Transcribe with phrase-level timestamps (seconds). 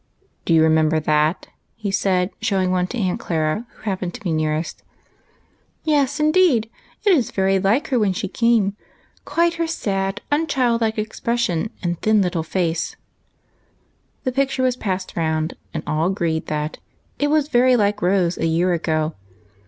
[0.45, 1.45] "Do you remember that?"
[1.75, 4.81] he said, showing one to Aunt Clara, who happened to be nearest.
[5.83, 6.71] "Yes, indeed;
[7.05, 8.75] it is very like her when she came.
[9.25, 14.41] Quite her sad, unchildlike expression, and thin little face, with the big dark eyes." The
[14.47, 16.79] picture was passed round, and all agreed that"
[17.19, 19.13] it was very like Rose a year ago."